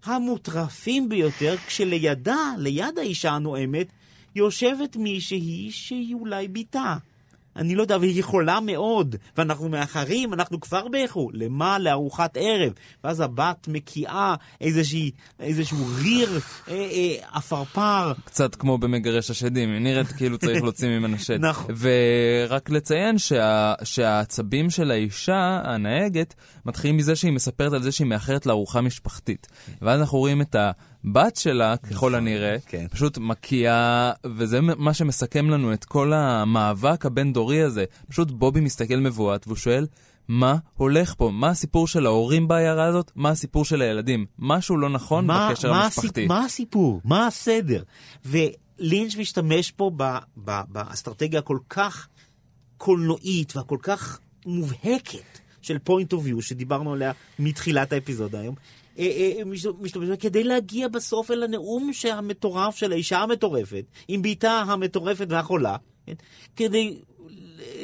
[0.04, 3.88] המוטרפים ביותר, כשלידה, ליד האישה הנואמת,
[4.36, 6.97] יושבת מישהי שהיא אולי בתה.
[7.56, 11.32] אני לא יודע, והיא יכולה מאוד, ואנחנו מאחרים, אנחנו כבר באיחור.
[11.34, 11.80] למה?
[11.80, 12.74] לארוחת ערב.
[13.04, 18.13] ואז הבת מקיאה איזושהי, איזשהו ריר אה, אה, עפרפר.
[18.26, 21.39] קצת כמו במגרש השדים, היא נראית כאילו צריך להוציא ממנה שד.
[21.39, 21.76] נכון.
[21.78, 26.34] ורק לציין שה, שהעצבים של האישה, הנהגת,
[26.66, 29.48] מתחילים מזה שהיא מספרת על זה שהיא מאחרת לארוחה משפחתית.
[29.82, 30.56] ואז אנחנו רואים את
[31.06, 32.86] הבת שלה, ככל הנראה, כן.
[32.92, 37.86] פשוט מקיאה, וזה מה שמסכם לנו את כל המאבק הבין-דורי הזה.
[38.10, 39.88] פשוט בובי מסתכל מבועת והוא שואל,
[40.28, 41.32] מה הולך פה?
[41.34, 43.12] מה הסיפור של ההורים בעיירה הזאת?
[43.16, 44.26] מה הסיפור של הילדים?
[44.39, 46.08] משהו לא נכון מה, בקשר מה המשפחתי.
[46.08, 47.02] הסיפ, מה הסיפור?
[47.04, 47.84] מה הסדר?
[48.26, 50.04] ולינץ' משתמש פה ב,
[50.46, 52.08] ב, באסטרטגיה הכל כך
[52.78, 58.56] קולנועית והכל כך מובהקת של point of view, שדיברנו עליה מתחילת האפיזודה היום,
[58.99, 59.03] אה,
[59.38, 64.51] אה, מש- משתמש בה כדי להגיע בסוף אל הנאום המטורף של האישה המטורפת, עם בתה
[64.51, 65.75] המטורפת והחולה,
[66.06, 66.13] כן?
[66.56, 66.97] כדי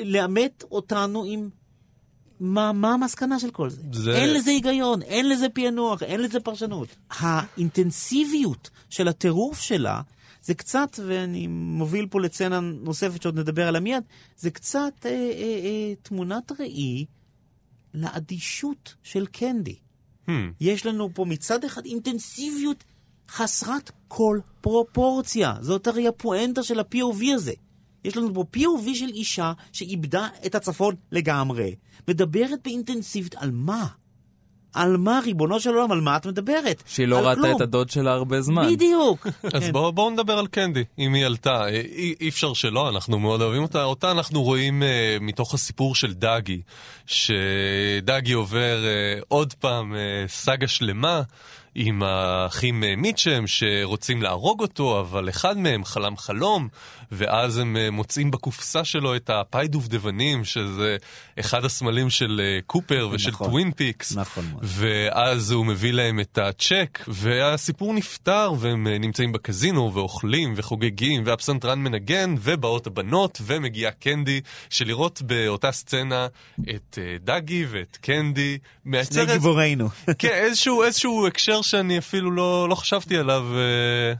[0.05, 1.49] לאמת אותנו עם
[2.39, 3.69] מה, מה המסקנה של כל?
[3.69, 4.17] זה- זה...
[4.17, 6.87] אין לזה היגיון, אין לזה פענוח, אין לזה פרשנות.
[7.09, 10.01] האינטנסיביות של הטירוף שלה,
[10.41, 14.03] זה קצת, ואני מוביל פה לצנה נוספת שעוד נדבר עליה מיד,
[14.37, 15.15] זה קצת אה, אה,
[15.63, 17.05] אה, תמונת ראי
[17.93, 19.75] לאדישות של קנדי.
[20.29, 20.53] Hmm.
[20.61, 22.83] יש לנו פה מצד אחד אינטנסיביות
[23.29, 25.55] חסרת כל פרופורציה.
[25.61, 27.53] זאת הרי הפואנטה של ה-POV הזה.
[28.05, 31.75] יש לנו פה POV של אישה שאיבדה את הצפון לגמרי.
[32.07, 33.87] מדברת באינטנסיביות על מה?
[34.73, 36.83] על מה, ריבונו של עולם, על מה את מדברת?
[36.87, 37.51] שהיא לא ראתה.
[37.55, 38.73] את הדוד שלה הרבה זמן.
[38.73, 39.27] בדיוק.
[39.53, 39.71] אז כן.
[39.71, 41.61] בואו בוא נדבר על קנדי, אם היא עלתה.
[41.61, 43.83] אה, אי, אי אפשר שלא, אנחנו מאוד אוהבים אותה.
[43.83, 46.61] אותה אנחנו רואים אה, מתוך הסיפור של דאגי,
[47.05, 51.21] שדאגי עובר אה, עוד פעם אה, סאגה שלמה.
[51.75, 56.67] עם האחים אה, מיטשם שרוצים להרוג אותו, אבל אחד מהם חלם חלום,
[57.11, 60.97] ואז הם אה, מוצאים בקופסה שלו את הפאי דובדבנים, שזה
[61.39, 63.47] אחד הסמלים של אה, קופר ושל נכון.
[63.47, 64.17] טווין פיקס.
[64.17, 64.63] נכון מאוד.
[64.65, 71.79] ואז הוא מביא להם את הצ'ק, והסיפור נפתר, והם אה, נמצאים בקזינו, ואוכלים, וחוגגים, והפסנתרן
[71.79, 76.27] מנגן, ובאות הבנות, ומגיעה קנדי, שלראות באותה סצנה
[76.69, 78.57] את דגי ואת קנדי,
[79.03, 79.89] שני גיבורינו.
[80.19, 83.45] כן, איזשהו, איזשהו הקשר שאני אפילו לא, לא חשבתי עליו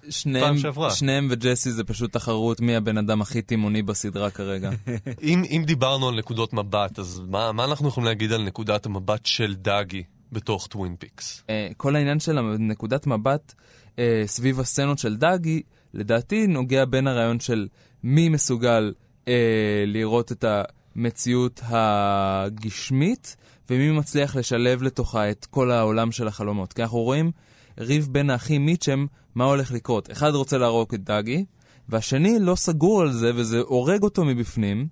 [0.10, 0.92] שניהם, פעם שעברה.
[0.92, 4.70] שניהם וג'סי זה פשוט תחרות מי הבן אדם הכי תימוני בסדרה כרגע.
[5.24, 9.26] אם, אם דיברנו על נקודות מבט, אז מה, מה אנחנו יכולים להגיד על נקודת המבט
[9.26, 11.44] של דגי בתוך טווין פיקס?
[11.50, 13.54] אה, כל העניין של נקודת מבט
[14.00, 15.62] אה, סביב הסצנות של דאגי,
[15.94, 17.68] לדעתי נוגע בין הרעיון של
[18.04, 18.94] מי מסוגל
[19.28, 20.46] אה, לראות את
[20.96, 23.36] המציאות הגשמית,
[23.70, 26.74] ומי מצליח לשלב לתוכה את כל העולם של החלומות.
[26.74, 27.32] כי אנחנו רואים
[27.78, 30.12] ריב בין האחים מיטשם, מה הולך לקרות.
[30.12, 31.46] אחד רוצה להרוג את דאגי,
[31.90, 34.88] והשני לא סגור על זה, וזה הורג אותו מבפנים,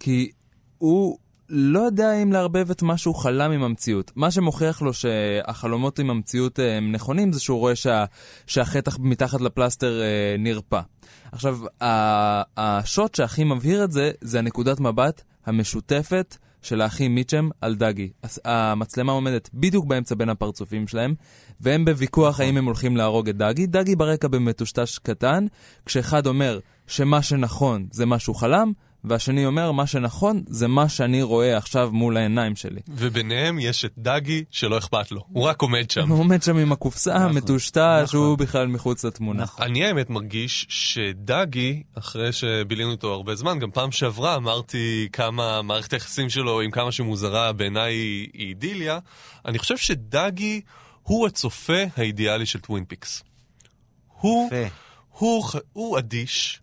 [0.00, 0.30] כי
[0.78, 4.12] הוא לא יודע אם לערבב את מה שהוא חלם עם המציאות.
[4.16, 8.04] מה שמוכיח לו שהחלומות עם המציאות אה, הם נכונים, זה שהוא רואה שה,
[8.46, 10.80] שהחטח מתחת לפלסטר אה, נרפא.
[11.32, 11.58] עכשיו,
[12.56, 18.10] השוט שהכי מבהיר את זה, זה הנקודת מבט המשותפת של האחים מיטשם על דגי.
[18.24, 21.14] הס- המצלמה עומדת בדיוק באמצע בין הפרצופים שלהם,
[21.60, 23.66] והם בוויכוח האם הם הולכים להרוג את דגי.
[23.66, 25.46] דגי ברקע במטושטש קטן,
[25.86, 28.72] כשאחד אומר שמה שנכון זה מה שהוא חלם,
[29.04, 32.80] והשני אומר, מה שנכון זה מה שאני רואה עכשיו מול העיניים שלי.
[32.88, 36.08] וביניהם יש את דגי שלא אכפת לו, הוא רק עומד שם.
[36.08, 38.20] הוא עומד שם עם הקופסה, נכון, מטושטש, נכון.
[38.20, 39.42] הוא בכלל מחוץ לתמונה.
[39.42, 39.64] נכון.
[39.66, 45.92] אני האמת מרגיש שדגי, אחרי שבילינו איתו הרבה זמן, גם פעם שעברה אמרתי כמה מערכת
[45.92, 48.98] היחסים שלו עם כמה שמוזרה בעיניי היא אידיליה,
[49.46, 50.60] אני חושב שדגי
[51.02, 53.22] הוא הצופה האידיאלי של טווין פיקס.
[54.20, 54.50] הוא.
[55.18, 56.60] הוא, הוא אדיש,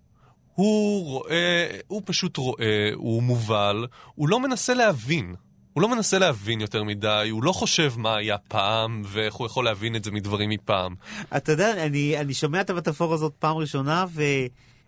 [0.56, 5.36] הוא רואה, הוא פשוט רואה, הוא מובל, הוא לא מנסה להבין.
[5.74, 9.66] הוא לא מנסה להבין יותר מדי, הוא לא חושב מה היה פעם ואיך הוא יכול
[9.66, 10.96] להבין את זה מדברים מפעם.
[11.38, 14.24] אתה יודע, אני, אני שומע את המטאפורה הזאת פעם ראשונה, ו,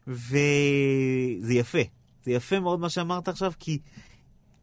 [0.08, 1.82] וזה יפה.
[2.26, 3.80] זה יפה מאוד מה שאמרת עכשיו, כי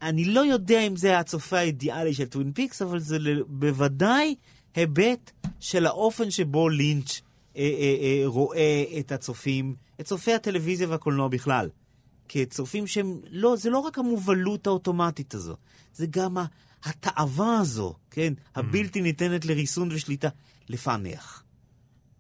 [0.03, 4.35] אני לא יודע אם זה הצופה האידיאלי של טווין פיקס, אבל זה בוודאי
[4.75, 7.21] היבט של האופן שבו לינץ'
[7.57, 11.69] אה, אה, אה, רואה את הצופים, את צופי הטלוויזיה והקולנוע בכלל.
[12.29, 15.57] כצופים שהם, לא, זה לא רק המובלות האוטומטית הזו,
[15.95, 16.37] זה גם
[16.85, 20.29] התאווה הזו, כן, הבלתי ניתנת לריסון ושליטה,
[20.69, 21.43] לפענח.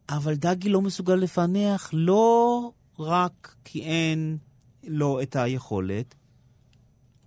[0.08, 4.38] אבל דגי לא מסוגל לפענח לא רק כי אין
[4.84, 6.14] לו את היכולת,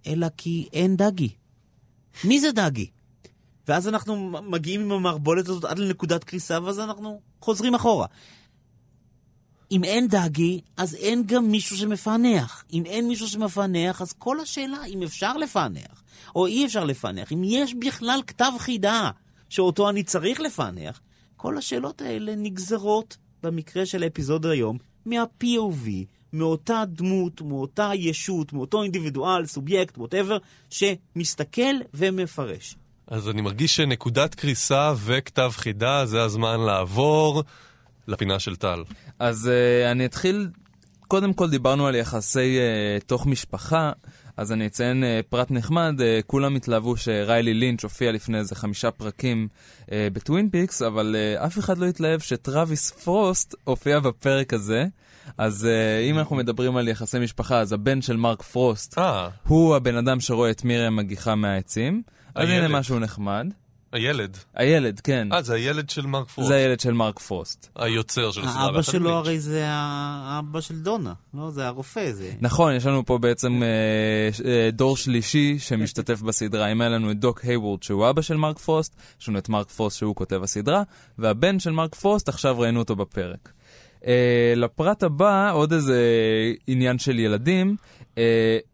[0.07, 1.29] אלא כי אין דגי.
[2.23, 2.89] מי זה דגי?
[3.67, 8.07] ואז אנחנו מגיעים עם המערבולת הזאת עד לנקודת קריסה, ואז אנחנו חוזרים אחורה.
[9.71, 12.63] אם אין דאגי, אז אין גם מישהו שמפענח.
[12.73, 16.03] אם אין מישהו שמפענח, אז כל השאלה אם אפשר לפענח,
[16.35, 19.09] או אי אפשר לפענח, אם יש בכלל כתב חידה
[19.49, 21.01] שאותו אני צריך לפענח,
[21.35, 25.87] כל השאלות האלה נגזרות, במקרה של האפיזודה היום, מה-POV,
[26.33, 30.37] מאותה דמות, מאותה ישות, מאותו אינדיבידואל, סובייקט, ווטאבר,
[30.69, 32.75] שמסתכל ומפרש.
[33.07, 37.43] אז אני מרגיש שנקודת קריסה וכתב חידה זה הזמן לעבור
[38.07, 38.83] לפינה של טל.
[39.19, 40.49] אז אה, אני אתחיל,
[41.07, 43.91] קודם כל דיברנו על יחסי אה, תוך משפחה,
[44.37, 48.91] אז אני אציין אה, פרט נחמד, אה, כולם התלהבו שריילי לינץ' הופיע לפני איזה חמישה
[48.91, 49.47] פרקים
[49.81, 54.85] אה, בטווין פיקס, אבל אה, אף אחד לא התלהב שטרוויס פרוסט הופיע בפרק הזה.
[55.37, 59.75] אז אה, אם אנחנו מדברים על יחסי משפחה, אז הבן של מרק פרוסט אה, הוא
[59.75, 62.01] הבן אדם שרואה את מירי מגיחה מהעצים.
[62.35, 62.49] אז.
[62.49, 63.47] הנה משהו נחמד.
[63.91, 64.37] הילד.
[64.55, 65.27] הילד, כן.
[65.33, 66.47] אה, זה הילד של מרק פרוסט.
[66.47, 67.69] זה הילד של מרק פרוסט.
[67.75, 68.63] היוצר של הסדרה.
[68.63, 69.09] האבא שלו.
[69.09, 71.51] הרי זה האבא של דונה, לא?
[71.51, 72.31] זה הרופא, זה...
[72.41, 73.69] נכון, יש לנו פה בעצם אה,
[74.45, 76.71] אה, דור שלישי שמשתתף בסדרה.
[76.71, 79.69] אם היה לנו את דוק הייוורד שהוא אבא של מרק פרוסט, יש לנו את מרק
[79.69, 80.83] פרוסט שהוא כותב הסדרה,
[81.17, 83.51] והבן של מרק פרוסט, עכשיו ראינו אותו בפרק.
[84.07, 86.01] אה, לפרט הבא, עוד איזה
[86.67, 87.75] עניין של ילדים.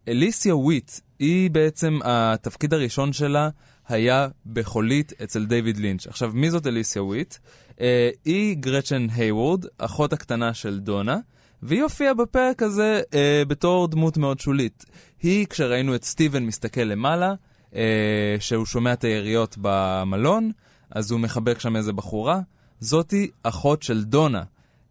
[0.08, 3.48] אליסיה וויט, היא בעצם, התפקיד הראשון שלה
[3.88, 6.06] היה בחולית אצל דיוויד לינץ'.
[6.06, 7.34] עכשיו, מי זאת אליסיה וויט?
[7.80, 11.18] אה, היא גרצ'ן הייוורד, אחות הקטנה של דונה.
[11.62, 14.84] והיא הופיעה בפרק הזה אה, בתור דמות מאוד שולית.
[15.22, 17.34] היא, כשראינו את סטיבן מסתכל למעלה,
[17.74, 20.50] אה, שהוא שומע את היריות במלון,
[20.90, 22.40] אז הוא מחבק שם איזה בחורה.
[22.80, 24.42] זאתי אחות של דונה.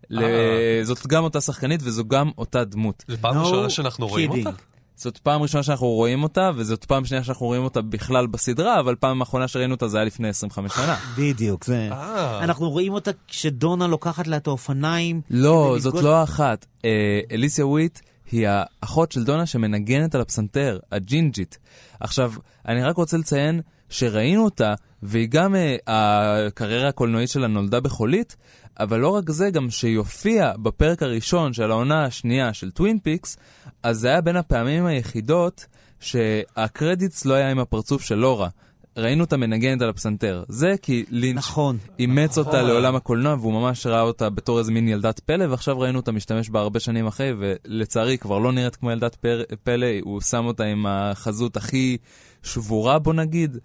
[0.09, 0.23] ל...
[0.23, 0.79] אה.
[0.83, 3.03] זאת גם אותה שחקנית וזו גם אותה דמות.
[3.07, 4.31] זה פעם No ראשונה שאנחנו רואים.
[4.31, 4.49] אותה?
[4.95, 8.95] זאת פעם ראשונה שאנחנו רואים אותה, וזאת פעם שנייה שאנחנו רואים אותה בכלל בסדרה, אבל
[8.95, 10.95] פעם האחרונה שראינו אותה זה היה לפני 25 שנה.
[11.17, 11.89] בדיוק, זה...
[11.91, 12.43] אה.
[12.43, 15.21] אנחנו רואים אותה כשדונה לוקחת לה את האופניים.
[15.29, 16.65] לא, זאת לא האחת.
[16.85, 17.99] אה, אליסיה וויט
[18.31, 21.57] היא האחות של דונה שמנגנת על הפסנתר, הג'ינג'ית.
[21.99, 22.33] עכשיו,
[22.67, 23.61] אני רק רוצה לציין
[23.93, 28.35] שראינו אותה, והיא גם, אה, הקריירה הקולנועית שלה נולדה בחולית,
[28.79, 33.37] אבל לא רק זה, גם שהיא הופיעה בפרק הראשון של העונה השנייה של טווין פיקס,
[33.83, 35.65] אז זה היה בין הפעמים היחידות
[35.99, 38.49] שהקרדיטס לא היה עם הפרצוף של לורה.
[38.97, 40.43] ראינו אותה מנגנת על הפסנתר.
[40.47, 41.77] זה כי לינץ' נכון.
[41.99, 45.99] אימץ אותה לעולם הקולנוע, והוא ממש ראה אותה בתור איזה מין ילדת פלא, ועכשיו ראינו
[45.99, 49.25] אותה משתמש בה הרבה שנים אחרי, ולצערי כבר לא נראית כמו ילדת
[49.63, 51.97] פלא, הוא שם אותה עם החזות הכי
[52.43, 53.57] שבורה, בוא נגיד,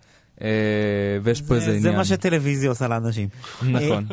[1.22, 1.83] ויש פה איזה זה, עניין.
[1.83, 3.29] זה מה שטלוויזיה עושה לאנשים.
[3.62, 4.07] נכון.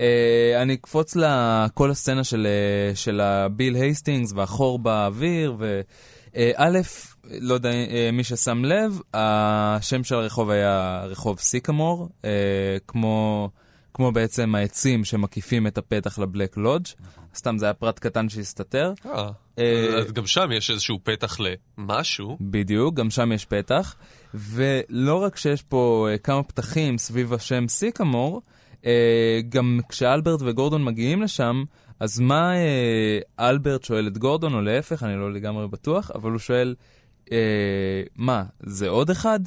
[0.00, 6.70] אה, אני אקפוץ לכל הסצנה של, אה, של הביל הייסטינגס והחור באוויר, וא',
[7.40, 12.30] לא יודע אה, מי ששם לב, השם של הרחוב היה רחוב סיקמור, אה,
[12.86, 13.48] כמו,
[13.94, 16.86] כמו בעצם העצים שמקיפים את הפתח לבלק לודג'.
[17.34, 18.92] סתם זה היה פרט קטן שהסתתר.
[19.06, 19.30] אה.
[19.58, 22.36] אה, אז גם שם יש איזשהו פתח למשהו.
[22.40, 23.96] בדיוק, גם שם יש פתח.
[24.34, 28.42] ולא רק שיש פה אה, כמה פתחים סביב השם סיקמור,
[29.48, 31.64] גם כשאלברט וגורדון מגיעים לשם,
[32.00, 32.52] אז מה
[33.40, 36.74] אלברט שואל את גורדון, או להפך, אני לא לגמרי בטוח, אבל הוא שואל,
[38.16, 39.40] מה, זה עוד אחד?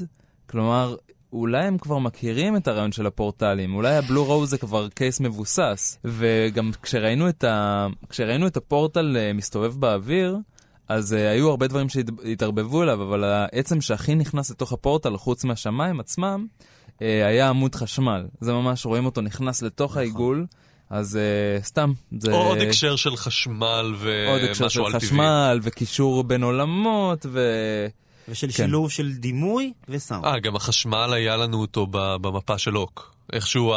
[0.49, 0.95] כלומר,
[1.33, 5.99] אולי הם כבר מכירים את הרעיון של הפורטלים, אולי הבלו רוז זה כבר קייס מבוסס.
[6.05, 7.87] וגם כשראינו את, ה...
[8.09, 10.37] כשראינו את הפורטל אה, מסתובב באוויר,
[10.89, 15.99] אז uh, היו הרבה דברים שהתערבבו אליו, אבל העצם שהכי נכנס לתוך הפורטל, חוץ מהשמיים
[15.99, 16.45] עצמם,
[16.89, 18.25] uh, היה עמוד חשמל.
[18.41, 20.45] זה ממש, רואים אותו נכנס לתוך העיגול,
[20.89, 21.19] אז
[21.59, 21.93] uh, סתם.
[22.19, 23.95] זה או עוד הקשר של חשמל
[24.27, 25.07] עוד הקשר של ומשהו על טבעי.
[25.07, 27.39] חשמל, וקישור בין עולמות, ו...
[28.29, 28.53] ושל כן.
[28.53, 30.25] שילוב של דימוי וסאונד.
[30.25, 33.13] אה, גם החשמל היה לנו אותו במפה של הוק.
[33.33, 33.73] איכשהו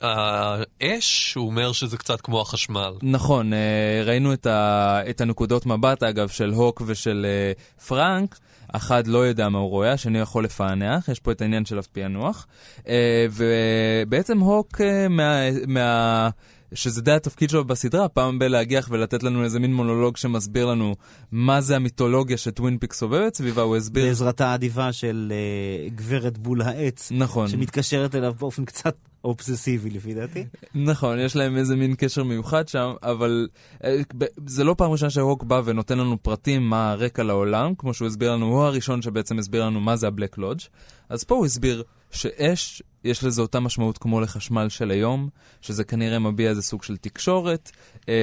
[0.00, 2.92] האש, הוא אומר שזה קצת כמו החשמל.
[3.02, 7.52] נכון, אה, ראינו את, ה, את הנקודות מבט, אגב, של הוק ושל אה,
[7.86, 8.38] פרנק.
[8.72, 12.46] אחד לא יודע מה הוא רואה, השני יכול לפענח, יש פה את העניין של הפענוח.
[12.88, 14.80] אה, ובעצם הוק,
[15.10, 16.28] מה, מה,
[16.74, 20.94] שזה די התפקיד שלו בסדרה, פעם בלהגיח ולתת לנו איזה מין מונולוג שמסביר לנו
[21.32, 24.06] מה זה המיתולוגיה שטווין פיקס סובבת סביבה, הוא הסביר...
[24.06, 27.48] בעזרתה האדיבה של אה, גברת בול העץ, נכון.
[27.48, 30.44] שמתקשרת אליו באופן קצת אובססיבי לפי דעתי.
[30.74, 33.48] נכון, יש להם איזה מין קשר מיוחד שם, אבל
[33.84, 34.00] אה,
[34.46, 38.32] זה לא פעם ראשונה שהוק בא ונותן לנו פרטים מה הרקע לעולם, כמו שהוא הסביר
[38.32, 40.60] לנו, הוא הראשון שבעצם הסביר לנו מה זה ה Black Lodge.
[41.08, 45.28] אז פה הוא הסביר שאש, יש לזה אותה משמעות כמו לחשמל של היום,
[45.60, 47.70] שזה כנראה מביע איזה סוג של תקשורת,
[48.08, 48.14] אה,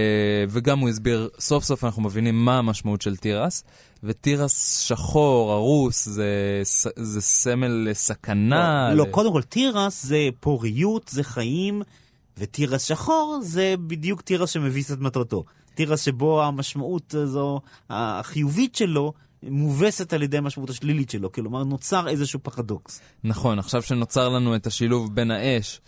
[0.49, 3.63] וגם הוא הסביר, סוף סוף אנחנו מבינים מה המשמעות של תירס,
[4.03, 6.61] ותירס שחור, הרוס, זה,
[6.95, 8.93] זה סמל לסכנה.
[8.93, 11.81] לא, ל- קודם כל, תירס זה פוריות, זה חיים,
[12.37, 15.43] ותירס שחור זה בדיוק תירס שמביס את מטרתו.
[15.75, 19.13] תירס שבו המשמעות הזו, החיובית שלו,
[19.49, 21.31] מובסת על ידי המשמעות השלילית שלו.
[21.31, 23.01] כלומר, נוצר איזשהו פרדוקס.
[23.23, 25.81] נכון, עכשיו שנוצר לנו את השילוב בין האש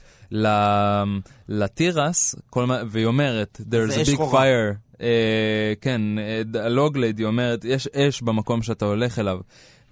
[1.49, 4.43] לתירס, כל מה, והיא אומרת, there's a big שחורה.
[4.43, 9.39] fire, אה, כן, אה, הלוגלייד, היא אומרת, יש אש במקום שאתה הולך אליו.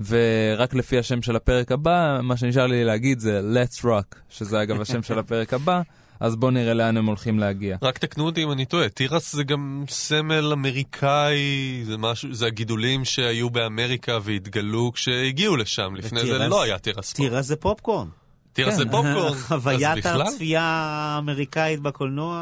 [0.08, 4.82] ורק לפי השם של הפרק הבא, מה שנשאר לי להגיד זה let's rock, שזה אגב
[4.82, 5.82] השם של הפרק הבא,
[6.20, 7.78] אז בואו נראה לאן הם הולכים להגיע.
[7.82, 11.40] רק תקנו אותי אם אני טועה, תירס זה גם סמל אמריקאי,
[11.86, 17.14] זה משהו, זה הגידולים שהיו באמריקה והתגלו כשהגיעו לשם, לפני זה ותירס- לא היה תירס
[17.14, 17.18] פה.
[17.18, 18.08] תירס זה פופקורן.
[18.54, 18.78] תירס כן.
[18.78, 22.42] זה פופקורן, אז חוויית הצפייה האמריקאית בקולנוע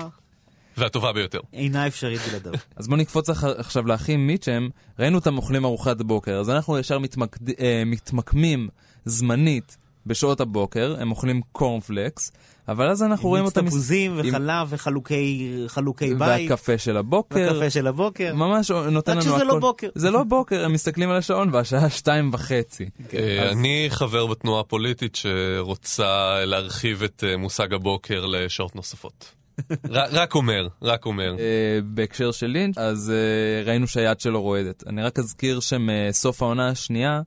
[0.77, 1.39] והטובה ביותר.
[1.53, 2.53] אינה אפשרית בלעדיו.
[2.75, 4.67] אז בואו נקפוץ אח- עכשיו לאחים מיטשם,
[4.99, 7.49] ראינו אותם אוכלים ארוחת בוקר, אז אנחנו ישר מתמקד...
[7.59, 8.69] אה, מתמקמים
[9.05, 12.31] זמנית בשעות הבוקר, הם אוכלים קורנפלקס,
[12.67, 13.67] אבל אז אנחנו רואים מיץ אותם...
[13.67, 16.49] תפוזים עם- וחלב וחלוקי חלוקי בית.
[16.51, 17.35] והקפה של הבוקר.
[17.53, 18.35] והקפה של הבוקר.
[18.35, 19.43] ממש נותן רק לנו שזה הכל.
[19.45, 19.89] לא בוקר.
[19.95, 22.89] זה לא בוקר, הם מסתכלים על השעון והשעה שתיים וחצי.
[23.13, 26.05] אה, אז- אני חבר בתנועה הפוליטית שרוצה
[26.45, 29.31] להרחיב את אה, מושג הבוקר לשעות נוספות.
[29.91, 31.35] רק אומר, רק אומר.
[31.39, 31.45] אה,
[31.83, 34.83] בהקשר של לינץ', אז אה, ראינו שהיד שלו רועדת.
[34.87, 37.21] אני רק אזכיר שמסוף העונה השנייה,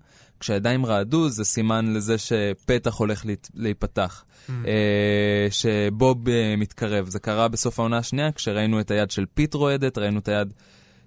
[0.47, 4.25] כשהידיים רעדו, זה סימן לזה שפתח הולך להיפתח.
[4.51, 7.09] אה, שבוב אה, מתקרב.
[7.09, 10.53] זה קרה בסוף העונה השנייה, כשראינו את היד של פיט רועדת, ראינו את היד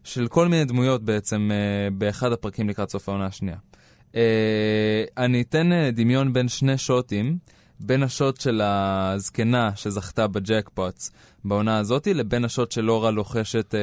[0.04, 3.58] של כל מיני דמויות בעצם אה, באחד הפרקים לקראת סוף העונה השנייה.
[5.17, 7.38] אני אתן דמיון בין שני שוטים,
[7.80, 11.12] בין השוט של הזקנה שזכתה ב jackpots
[11.46, 13.80] בעונה הזאתי, לבין השוט של לורה לוחשת אה,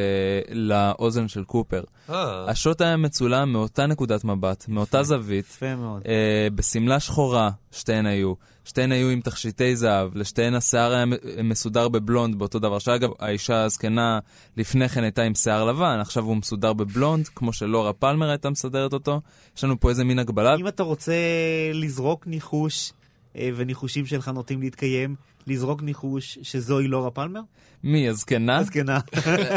[0.55, 1.83] לאוזן של קופר.
[2.11, 6.03] אה, השוט היה מצולם מאותה נקודת מבט, מאותה זווית, יפה מאוד.
[6.09, 8.35] אה, בשמלה שחורה, שתיהן היו.
[8.65, 11.05] שתיהן היו עם תכשיטי זהב, לשתיהן השיער היה
[11.45, 12.79] מסודר בבלונד באותו דבר.
[12.79, 14.19] שאגב, האישה הזקנה
[14.57, 18.93] לפני כן הייתה עם שיער לבן, עכשיו הוא מסודר בבלונד, כמו שלורה פלמר הייתה מסדרת
[18.93, 19.21] אותו.
[19.57, 20.55] יש לנו פה איזה מין הגבלה.
[20.57, 21.15] אם אתה רוצה
[21.75, 22.93] לזרוק ניחוש,
[23.57, 25.15] וניחושים שלך נוטים להתקיים,
[25.47, 27.41] לזרוק ניחוש שזוהי לורה פלמר?
[27.85, 28.59] מי, הזקנה?
[28.59, 28.99] הזקנה.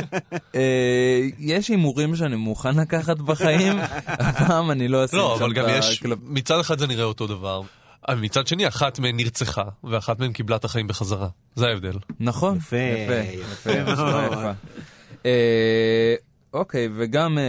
[0.55, 5.65] אה, יש הימורים שאני מוכן לקחת בחיים, הפעם אני לא אשים לא, שם אבל גם
[5.65, 7.61] את יש, מצד אחד זה נראה אותו דבר.
[8.07, 11.27] אבל מצד שני, אחת מהן נרצחה, ואחת מהן קיבלה את החיים בחזרה.
[11.55, 11.97] זה ההבדל.
[12.19, 12.57] נכון.
[12.57, 14.51] יפה, יפה, יפה.
[15.25, 16.15] אה,
[16.53, 17.43] אוקיי, וגם אה,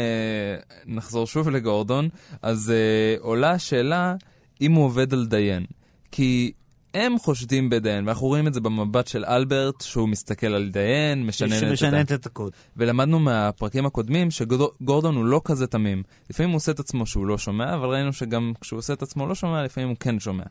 [0.86, 2.08] נחזור שוב לגורדון,
[2.42, 4.14] אז אה, עולה השאלה
[4.60, 5.64] אם הוא עובד על דיין.
[6.10, 6.52] כי
[6.94, 11.52] הם חושדים בדיין, ואנחנו רואים את זה במבט של אלברט, שהוא מסתכל על דיין, משנן
[11.52, 11.58] את.
[11.58, 12.52] שמשננת את הקוד.
[12.76, 16.02] ולמדנו מהפרקים הקודמים שגורדון הוא לא כזה תמים.
[16.30, 19.26] לפעמים הוא עושה את עצמו שהוא לא שומע, אבל ראינו שגם כשהוא עושה את עצמו
[19.26, 20.44] לא שומע, לפעמים הוא כן שומע.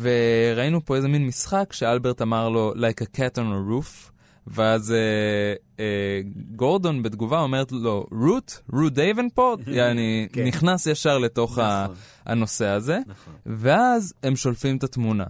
[0.00, 4.10] וראינו פה איזה מין משחק שאלברט אמר לו, like a cat on a roof,
[4.46, 6.20] ואז אה, אה,
[6.56, 8.62] גורדון בתגובה אומרת לו, רות?
[8.72, 9.60] רות דייבנפורט?
[9.68, 10.44] יעני, כן.
[10.44, 11.94] נכנס ישר לתוך נכון.
[12.26, 13.34] הנושא הזה, נכון.
[13.46, 15.24] ואז הם שולפים את התמונה.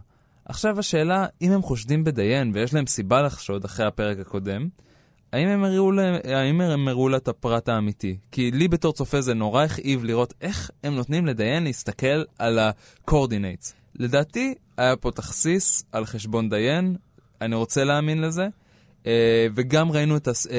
[0.45, 4.69] עכשיו השאלה, אם הם חושדים בדיין ויש להם סיבה לחשוד אחרי הפרק הקודם,
[5.33, 8.17] האם הם הראו לה, האם הם הראו לה את הפרט האמיתי?
[8.33, 13.73] כי לי בתור צופה זה נורא הכאיב לראות איך הם נותנים לדיין להסתכל על ה-coordinates.
[13.95, 16.97] לדעתי, היה פה תכסיס על חשבון דיין,
[17.41, 18.49] אני רוצה להאמין לזה.
[19.05, 19.07] Uh,
[19.55, 20.47] וגם ראינו את הס...
[20.47, 20.51] uh,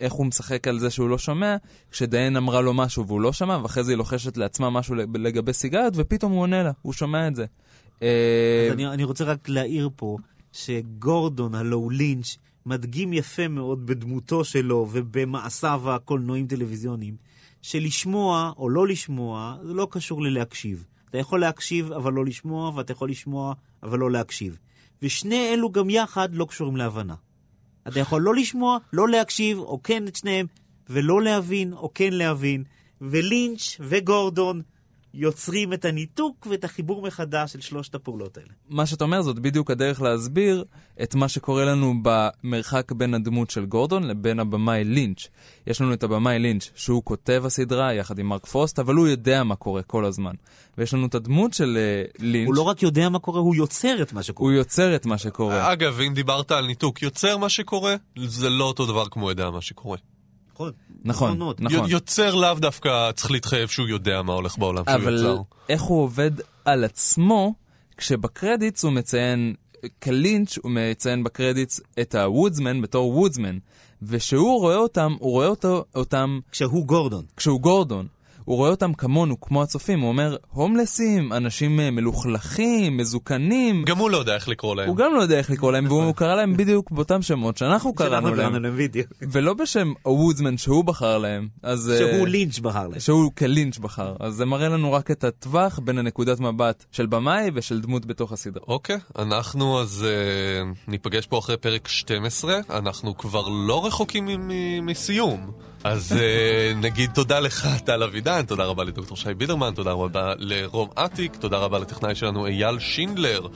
[0.00, 1.56] איך הוא משחק על זה שהוא לא שומע,
[1.90, 5.52] כשדיין אמרה לו משהו והוא לא שמע, ואחרי זה היא לוחשת לעצמה משהו לג- לגבי
[5.52, 7.44] סיגריות, ופתאום הוא עונה לה, הוא שומע את זה.
[7.44, 8.02] Uh,
[8.66, 10.16] אז אני, אני רוצה רק להעיר פה
[10.52, 12.36] שגורדון, הלו הוא לינץ',
[12.66, 17.16] מדגים יפה מאוד בדמותו שלו ובמעשיו הקולנועים טלוויזיוניים,
[17.62, 20.86] שלשמוע או לא לשמוע זה לא קשור ללהקשיב.
[21.10, 24.58] אתה יכול להקשיב אבל לא לשמוע, ואתה יכול לשמוע אבל לא להקשיב.
[25.02, 27.14] ושני אלו גם יחד לא קשורים להבנה.
[27.88, 30.46] אתה יכול לא לשמוע, לא להקשיב, או כן את שניהם,
[30.88, 32.64] ולא להבין, או כן להבין.
[33.00, 34.62] ולינץ' וגורדון
[35.14, 38.48] יוצרים את הניתוק ואת החיבור מחדש של שלושת הפעולות האלה.
[38.68, 40.64] מה שאתה אומר זאת בדיוק הדרך להסביר
[41.02, 45.28] את מה שקורה לנו במרחק בין הדמות של גורדון לבין הבמאי לינץ'.
[45.66, 49.44] יש לנו את הבמאי לינץ', שהוא כותב הסדרה יחד עם מרק פרוסט, אבל הוא יודע
[49.44, 50.34] מה קורה כל הזמן.
[50.78, 54.02] ויש לנו את הדמות של uh, לינץ', הוא לא רק יודע מה קורה, הוא יוצר
[54.02, 54.50] את מה שקורה.
[54.50, 55.72] הוא יוצר את מה שקורה.
[55.72, 57.96] אגב, אם דיברת על ניתוק יוצר מה שקורה,
[58.26, 59.98] זה לא אותו דבר כמו יודע מה שקורה.
[60.54, 60.72] נכון.
[61.04, 61.38] נכון.
[61.58, 61.90] נכון.
[61.90, 65.36] יוצר לאו דווקא צריך להתחייב שהוא יודע מה הולך בעולם שהוא אבל יצר.
[65.68, 66.30] איך הוא עובד
[66.64, 67.54] על עצמו,
[67.96, 69.54] כשבקרדיטס הוא מציין,
[70.02, 73.58] כלינץ' הוא מציין בקרדיטס את הוודסמן בתור וודסמן.
[74.02, 77.24] ושהוא רואה אותם, הוא רואה אותו, אותם כשהוא גורדון.
[77.36, 78.06] כשהוא גורדון.
[78.44, 83.84] הוא רואה אותם כמונו, כמו הצופים, הוא אומר, הומלסים, אנשים אה, מלוכלכים, מזוקנים.
[83.84, 84.88] גם הוא לא יודע איך לקרוא להם.
[84.88, 88.12] הוא גם לא יודע איך לקרוא להם, והוא קרא להם בדיוק באותם שמות שאנחנו קראנו
[88.12, 88.76] שאנחנו קראנו להם.
[89.22, 91.48] ולא בשם הוודסמן שהוא בחר להם.
[91.62, 93.00] אז, אה, שהוא לינץ' בחר להם.
[93.00, 94.14] שהוא כלינץ' בחר.
[94.20, 98.32] אז זה מראה לנו רק את הטווח בין הנקודת מבט של במאי ושל דמות בתוך
[98.32, 98.62] הסדרה.
[98.68, 104.86] אוקיי, אנחנו אז uh, ניפגש פה אחרי פרק 12, אנחנו כבר לא רחוקים מ- מ-
[104.86, 105.50] מסיום.
[105.84, 110.88] אז uh, נגיד תודה לך, טל אבידן, תודה רבה לדוקטור שי בידרמן, תודה רבה לרום
[110.94, 113.46] אטיק, תודה רבה לטכנאי שלנו אייל שינדלר.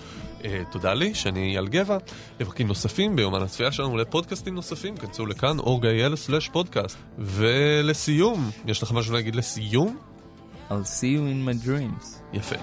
[0.41, 1.99] Uh, תודה לי, שאני אייל גבע.
[2.41, 6.97] לפרקים נוספים ביומן הצפייה שלנו לפודקאסטים נוספים, כנסו לכאן, org.il/פודקאסט.
[7.19, 9.97] ולסיום, יש לך משהו להגיד לסיום?
[10.71, 12.07] I'll see you in my dreams.
[12.33, 12.57] יפה.